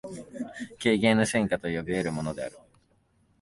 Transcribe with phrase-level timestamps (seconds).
[0.79, 2.57] 経験の深化と呼び得るものである。